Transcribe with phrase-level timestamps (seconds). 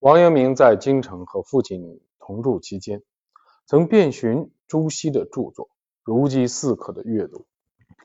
[0.00, 3.02] 王阳明在京城和父亲同住期间，
[3.66, 5.70] 曾遍寻朱熹的著作，
[6.04, 7.46] 如饥似渴的阅读。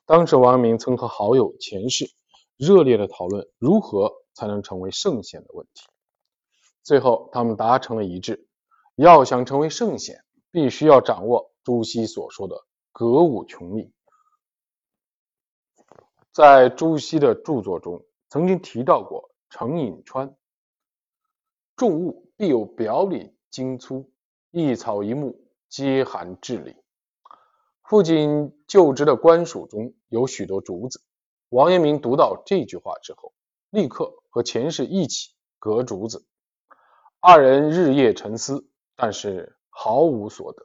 [0.08, 2.12] 当时王阳明曾和好友钱氏
[2.58, 5.84] 热烈的讨论如何才能成为圣贤的问题。
[6.82, 8.48] 最后，他们达成了一致：
[8.96, 13.94] 要想成为圣贤，必须要掌握朱熹所说的格物穷理。
[16.32, 20.36] 在朱熹的著作中，曾经提到过程颖川。
[21.76, 24.12] 重物必有表里精粗，
[24.52, 26.76] 一草一木皆含至理。
[27.82, 31.02] 父亲就职的官署中有许多竹子。
[31.50, 33.34] 王阳明读到这句话之后，
[33.72, 36.28] 立刻和钱氏一起隔竹子。
[37.20, 40.64] 二人日夜沉思，但是毫无所得。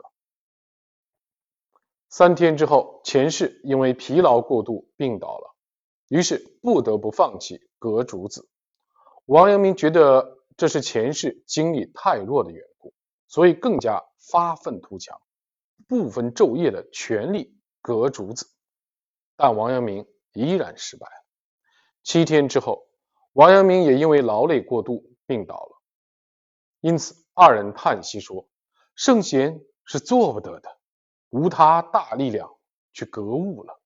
[2.11, 5.55] 三天之后，钱氏因为疲劳过度病倒了，
[6.09, 8.47] 于是不得不放弃隔竹子。
[9.25, 10.38] 王阳明觉得。
[10.59, 12.93] 这是前世精力太弱的缘故，
[13.29, 15.17] 所以更加发愤图强，
[15.87, 18.45] 不分昼夜的全力割竹子。
[19.37, 21.25] 但王阳明依然失败了。
[22.03, 22.89] 七天之后，
[23.35, 25.81] 王阳明也因为劳累过度病倒了。
[26.81, 28.49] 因此，二人叹息说
[28.97, 30.77] ：“圣贤是做不得的，
[31.31, 32.53] 无他大力量
[32.93, 33.81] 去格物了。”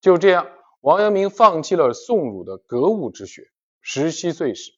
[0.00, 0.48] 就这样，
[0.82, 3.50] 王阳明放弃了宋儒的格物之学。
[3.80, 4.77] 十七岁时。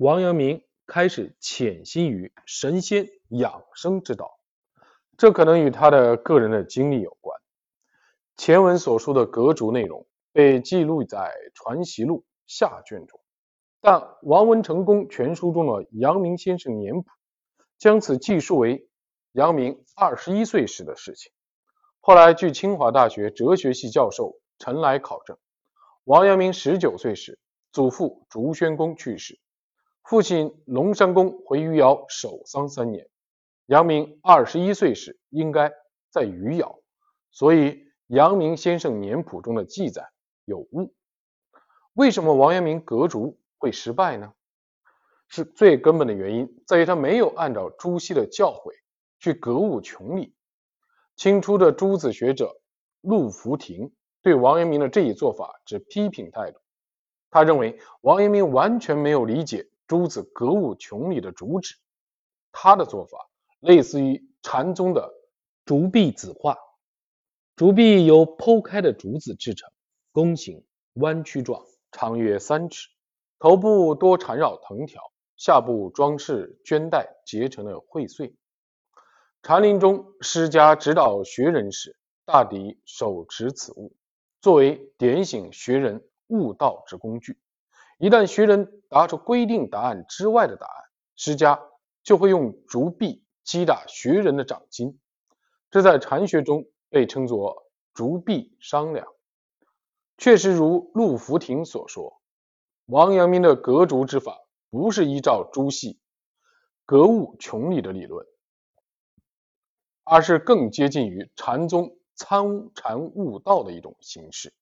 [0.00, 4.40] 王阳明开始潜心于神仙养生之道，
[5.18, 7.38] 这可能与他的个人的经历有关。
[8.34, 11.18] 前文所述的格竹内容被记录在
[11.52, 13.20] 《传习录》下卷中，
[13.82, 17.04] 但王文成公全书中的阳明先生年谱
[17.76, 18.88] 将此记述为
[19.32, 21.30] 阳明二十一岁时的事情。
[22.00, 25.36] 后来，据清华大学哲学系教授陈来考证，
[26.04, 27.38] 王阳明十九岁时，
[27.70, 29.38] 祖父竹宣公去世。
[30.10, 33.08] 父亲龙山公回余姚守丧三年，
[33.66, 35.70] 阳明二十一岁时应该
[36.10, 36.80] 在余姚，
[37.30, 40.10] 所以阳明先生年谱中的记载
[40.44, 40.92] 有误。
[41.92, 44.32] 为什么王阳明革竹会失败呢？
[45.28, 48.72] 是最根本的原因在于他没有按照朱熹的教诲
[49.20, 50.34] 去格物穷理。
[51.14, 52.60] 清初的诸子学者
[53.00, 53.92] 陆福亭
[54.22, 56.58] 对王阳明的这一做法持批评态度，
[57.30, 59.68] 他认为王阳明完全没有理解。
[59.90, 61.74] 诸子格物穷理的主旨，
[62.52, 63.28] 他的做法
[63.58, 65.12] 类似于禅宗的
[65.64, 66.56] 竹壁子画。
[67.56, 69.68] 竹壁由剖开的竹子制成，
[70.12, 72.88] 弓形弯曲状，长约三尺，
[73.40, 75.02] 头部多缠绕藤条，
[75.36, 78.32] 下部装饰绢带结成的荟穗。
[79.42, 83.92] 禅林中，师家指导学人时，大抵手持此物，
[84.40, 87.36] 作为点醒学人悟道之工具。
[88.00, 90.84] 一旦学人答出规定答案之外的答案，
[91.16, 91.60] 施家
[92.02, 94.98] 就会用竹篦击打学人的掌心，
[95.70, 99.06] 这在禅学中被称作竹篦商量。
[100.16, 102.22] 确实如陆福亭所说，
[102.86, 104.38] 王阳明的格竹之法
[104.70, 106.00] 不是依照朱熹
[106.86, 108.26] 格物穷理的理论，
[110.04, 114.54] 而是更接近于禅宗参禅悟道的一种形式。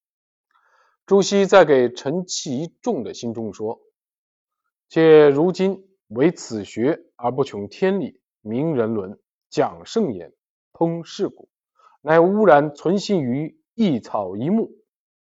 [1.09, 3.81] 朱熹在给陈其仲的信中说
[4.91, 9.19] ：“且如今为此学而不穷天理，明人伦，
[9.49, 10.35] 讲圣言，
[10.75, 11.49] 通世故，
[12.03, 14.71] 乃污然存心于一草一木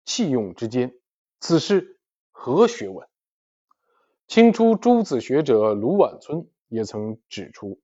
[0.04, 0.94] 器用之间，
[1.40, 1.98] 此是
[2.32, 3.08] 何学问？”
[4.28, 7.80] 清初诸子学者卢婉村也曾指出，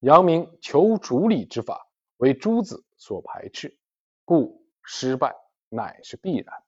[0.00, 3.78] 阳明求主理之法为诸子所排斥，
[4.24, 5.36] 故失败
[5.68, 6.63] 乃是必然。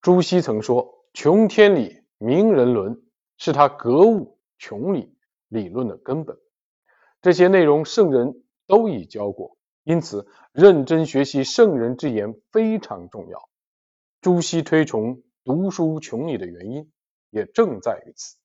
[0.00, 3.02] 朱熹曾说：“穷天理，明人伦，
[3.36, 5.12] 是他格物穷理
[5.48, 6.38] 理论的根本。
[7.20, 13.48] 这些内容圣人都已教过，因此认真学习圣人之言非常重要。
[14.20, 16.92] 朱熹推崇读书穷理的原因
[17.30, 18.36] 也正在于此。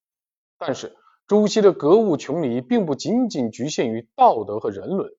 [0.58, 0.98] 但是，
[1.28, 5.14] 朱熹的格物穷理并不仅仅局限于道德和人伦，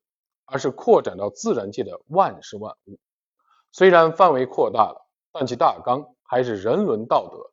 [0.47, 2.99] 而是扩展到自然界的万事万物。
[3.71, 7.53] 虽然范围扩大了，但其大纲。”还是人伦道德。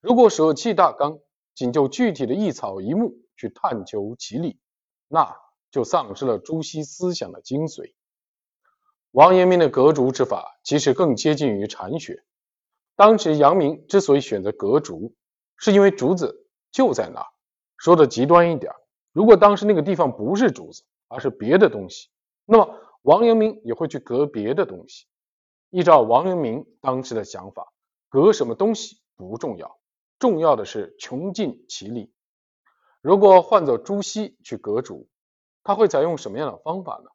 [0.00, 1.20] 如果舍弃大纲，
[1.54, 4.58] 仅就具体的一草一木去探求其理，
[5.06, 5.36] 那
[5.70, 7.94] 就丧失了朱熹思想的精髓。
[9.12, 12.24] 王阳明的格竹之法其实更接近于禅学。
[12.96, 15.14] 当时阳明之所以选择格竹，
[15.56, 17.26] 是因为竹子就在那儿。
[17.76, 18.72] 说的极端一点，
[19.12, 22.08] 如果当时那个地方不是竹子，而是别的东西，
[22.44, 25.06] 那么王阳明也会去格别的东西。
[25.70, 27.72] 依照王阳明当时的想法。
[28.08, 29.78] 隔什么东西不重要，
[30.18, 32.12] 重要的是穷尽其理。
[33.00, 35.08] 如果换做朱熹去革竹，
[35.62, 37.10] 他会采用什么样的方法呢？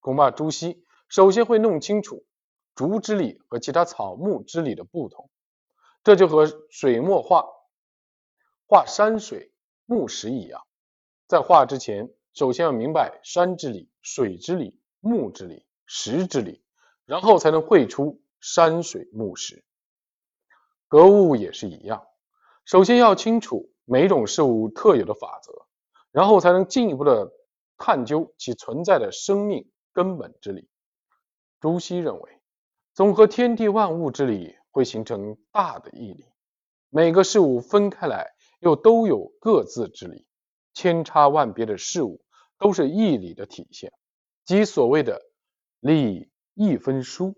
[0.00, 2.24] 恐怕朱熹首先会弄清楚
[2.74, 5.28] 竹之理和其他草木之理的不同，
[6.04, 7.44] 这就和水墨画
[8.66, 9.52] 画山水
[9.84, 10.66] 木石一样，
[11.26, 16.62] 在画之前，首先要明白山之理、水之理、木之理、石之理，
[17.04, 19.64] 然后才能绘出山水木石。
[20.88, 22.06] 格物也是一样，
[22.64, 25.66] 首先要清楚每种事物特有的法则，
[26.12, 27.32] 然后才能进一步的
[27.76, 30.68] 探究其存在的生命根本之理。
[31.60, 32.40] 朱熹认为，
[32.94, 36.24] 总和天地万物之理，会形成大的义理。
[36.90, 38.32] 每个事物分开来。
[38.60, 40.26] 又都有各自之理，
[40.72, 42.24] 千差万别的事物
[42.58, 43.92] 都是义理的体现，
[44.46, 45.20] 即所谓的
[45.78, 47.34] 理一分殊。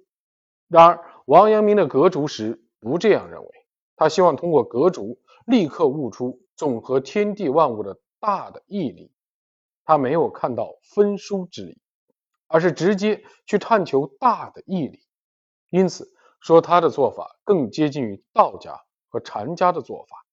[0.68, 3.48] 然而，王阳明的格竹时不这样认为，
[3.96, 9.12] 他希望通过革竹立刻悟出总和天地万物的大的义理。
[9.84, 11.80] 他没有看到分殊之理，
[12.46, 15.00] 而是直接去探求大的义理。
[15.70, 18.78] 因此说他的做法更接近于道家
[19.08, 20.24] 和禅家的做法。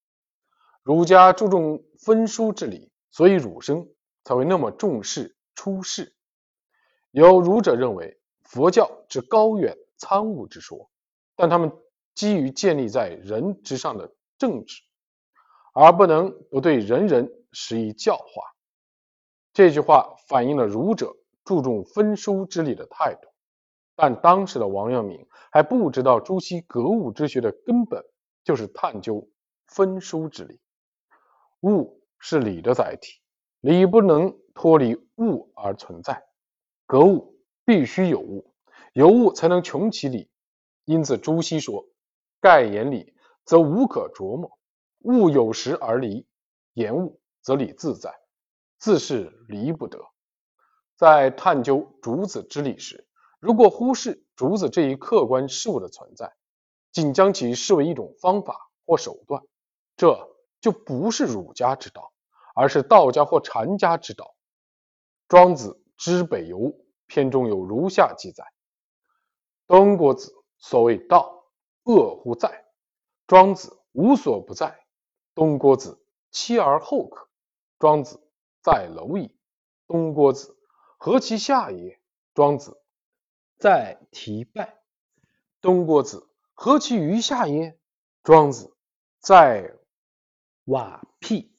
[0.83, 3.89] 儒家注重分殊之理，所以儒生
[4.24, 6.15] 才会那么重视出世。
[7.12, 10.89] 有儒者认为佛教之高远参悟之说，
[11.36, 11.71] 但他们
[12.15, 14.81] 基于建立在人之上的政治，
[15.73, 18.41] 而不能不对人人施以教化。
[19.53, 23.27] 这句话反映了儒者注重分殊之理的态度。
[23.97, 28.03] 但当时的王阳明还不知道朱熹格物之学的根本
[28.44, 29.29] 就是探究
[29.67, 30.59] 分殊之理。
[31.62, 33.21] 物是理的载体，
[33.62, 36.23] 理不能脱离物而存在。
[36.85, 38.53] 格物必须有物，
[38.91, 40.29] 有物才能穷其理。
[40.83, 41.88] 因此，朱熹说
[42.42, 44.50] ：“盖言理，则无可琢磨；
[45.00, 46.28] 物有时而离，
[46.74, 48.14] 言物则理自在，
[48.78, 50.00] 自是离不得。”
[50.98, 53.08] 在探究竹子之理时，
[53.40, 56.34] 如果忽视竹子这一客观事物的存在，
[56.92, 59.42] 仅将其视为一种方法或手段，
[59.98, 60.32] 这。
[60.62, 62.12] 就不是儒家之道，
[62.56, 64.34] 而是道家或禅家之道。
[65.28, 66.58] 庄子《知北游》
[67.06, 68.44] 篇中有如下记载：
[69.68, 71.35] 东郭子所谓道，
[71.86, 72.66] 恶乎在？
[73.26, 74.86] 庄子无所不在。
[75.34, 77.28] 东郭子妻而后可。
[77.80, 78.22] 庄子
[78.62, 79.36] 在蝼蚁。
[79.88, 80.56] 东郭子
[80.98, 82.00] 何其下也？
[82.34, 82.80] 庄子
[83.58, 84.80] 在提拜。
[85.62, 87.80] 东郭子何其余下也？
[88.24, 88.76] 庄子
[89.20, 89.76] 在。
[90.66, 91.52] 瓦辟。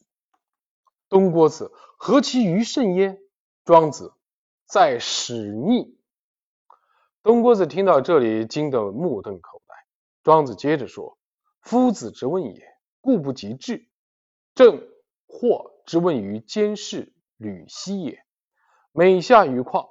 [1.09, 3.21] 东郭子何其余甚焉？
[3.65, 4.15] 庄子
[4.65, 5.97] 在使逆。
[7.23, 9.63] 东郭子听到这里，惊得目瞪口。
[10.27, 11.17] 庄子接着说
[11.63, 12.61] ：“夫子之问也，
[13.01, 13.89] 故不及智。
[14.57, 14.83] 正
[15.29, 18.19] 或之问于监视吕奚也。
[18.91, 19.87] 每下于况，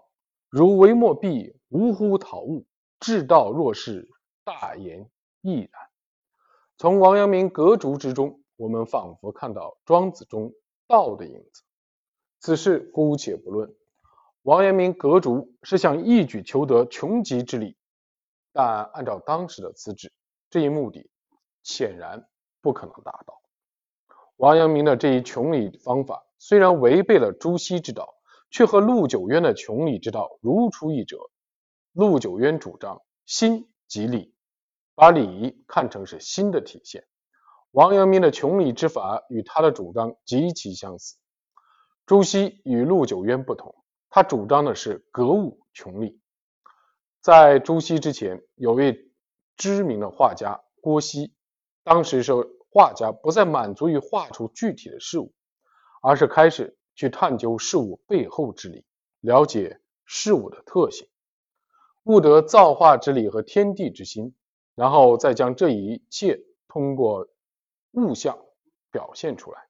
[0.50, 2.66] 如为莫必无乎陶物。
[3.00, 4.10] 至道若是，
[4.44, 5.10] 大言
[5.40, 5.72] 亦然。”
[6.78, 8.42] 从王阳明革竹之中。
[8.58, 10.54] 我们仿佛看到庄子中
[10.86, 11.64] 道的影子。
[12.40, 13.74] 此事姑且不论，
[14.42, 17.78] 王阳明革竹是想一举求得穷极之理，
[18.52, 20.14] 但按照当时的资质，
[20.50, 21.10] 这一目的
[21.64, 22.28] 显然
[22.62, 23.42] 不可能达到。
[24.38, 28.16] 王阳明的这一穷理方法虽然违背了朱熹之道，
[28.52, 31.18] 却和陆九渊的穷理之道如出一辙。
[31.94, 34.34] 陆九渊主张心即理，
[34.94, 37.06] 把理看成是心的体现。
[37.72, 41.18] 王阳明的穷理之法与他的主张极其相似。
[42.06, 43.74] 朱熹与陆九渊不同，
[44.10, 46.22] 他主张的是格物穷理。
[47.22, 49.12] 在朱熹之前，有位
[49.58, 51.34] 知名的画家郭熙。
[51.84, 52.34] 当时是
[52.70, 55.34] 画家不再满足于画出具体的事物，
[56.02, 58.86] 而是开始去探究事物背后之理，
[59.22, 61.08] 了解事物的特性，
[62.04, 64.36] 悟得造化之理和天地之心，
[64.76, 67.28] 然后再将这一切通过。
[67.98, 68.38] 物象
[68.92, 69.70] 表现出来，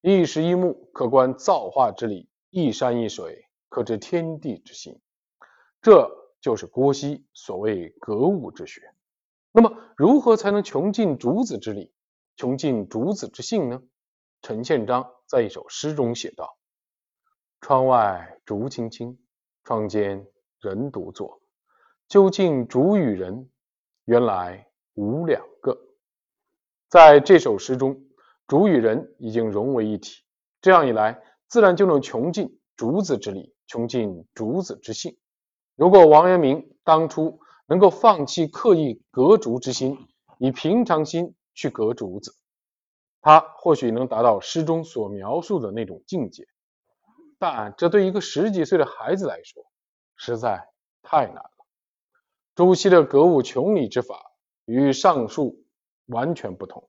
[0.00, 4.98] 一石一木可观造化之理，一山一水可知天地之心。
[5.82, 8.80] 这就是郭熙所谓格物之学。
[9.58, 11.90] 那么，如何才能穷尽竹子之理，
[12.36, 13.80] 穷尽竹子之性呢？
[14.42, 16.58] 陈宪章在一首诗中写道
[17.62, 19.18] ：“窗外竹青青，
[19.64, 20.26] 窗间
[20.60, 21.40] 人独坐。
[22.06, 23.48] 究竟竹与人，
[24.04, 25.74] 原来无两个。”
[26.90, 27.98] 在这首诗中，
[28.46, 30.22] 竹与人已经融为一体，
[30.60, 35.16] 这样一来，自然就能穷尽竹子之理，穷尽竹子之性。
[35.76, 39.98] 如果王阳明当初能够放弃刻意革竹之心，
[40.38, 42.34] 以平常心去革竹子，
[43.20, 46.46] 他或许能达到诗中所描述的那种境界，
[47.38, 49.64] 但这对一个十几岁的孩子来说
[50.14, 50.68] 实在
[51.02, 51.50] 太难了。
[52.54, 54.32] 朱熹的格物穷理之法
[54.64, 55.64] 与上述
[56.06, 56.88] 完全不同，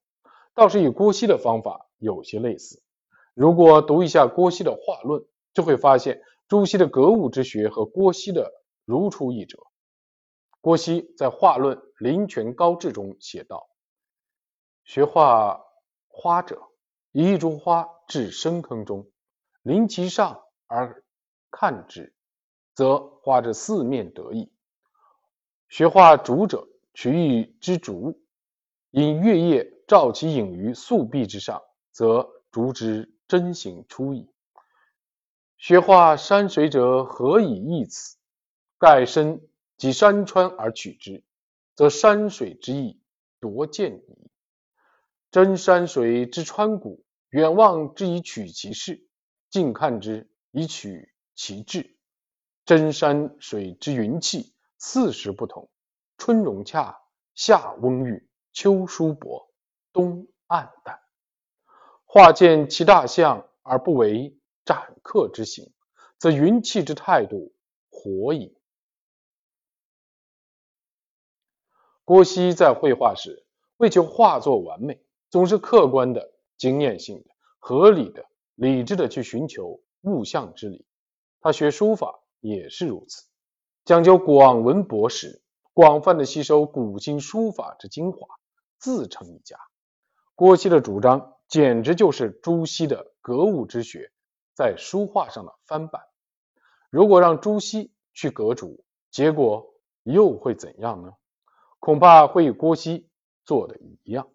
[0.54, 2.82] 倒是与郭熙的方法有些类似。
[3.34, 8.52] 如果读一下郭熙的画论，就会发现朱熹的格物之学和郭熙的
[8.86, 9.58] 如出一辙。
[10.68, 13.70] 郭熙在画论《临泉高致》中写道
[14.84, 15.64] ：“学画
[16.10, 16.62] 花者，
[17.14, 19.10] 以一株花置深坑中，
[19.62, 21.06] 临其上而
[21.52, 22.14] 看之，
[22.76, 24.52] 则花之四面得意。”
[25.70, 28.22] 学画竹者，取一枝竹，
[28.92, 34.30] 引月夜照其影于素壁之上，则竹之真形出矣。
[35.56, 38.18] 学画山水者，何以异此？
[38.78, 39.48] 盖身
[39.78, 41.24] 及山川而取之，
[41.76, 43.00] 则山水之意
[43.40, 44.32] 夺见矣。
[45.32, 49.08] 真山水之川谷，远望之以取其势，
[49.50, 51.98] 近看之以取其志。
[52.66, 54.54] 真山水之云气。
[54.80, 55.70] 四时不同，
[56.18, 57.00] 春融洽，
[57.34, 59.52] 夏温郁，秋疏薄，
[59.92, 61.00] 冬暗淡。
[62.06, 65.74] 画见其大象而不为斩客之形，
[66.18, 67.54] 则云气之态度
[67.90, 68.57] 活矣。
[72.08, 73.46] 郭熙在绘画时，
[73.76, 77.26] 为求画作完美，总是客观的、经验性的、
[77.60, 78.24] 合理的、
[78.56, 80.86] 理智的去寻求物象之理。
[81.42, 83.26] 他学书法也是如此。
[83.84, 85.42] 讲究广文博识，
[85.74, 88.26] 广泛的吸收古今书法之精华，
[88.80, 89.58] 自成一家。
[90.34, 94.14] 郭熙的主张简直就是朱熹的格物之学
[94.56, 96.04] 在书画上的翻版。
[96.90, 99.74] 如果让朱熹去格竹，结果
[100.04, 101.12] 又会怎样呢？
[101.80, 103.10] 恐怕会与郭熙
[103.44, 104.28] 做的一样。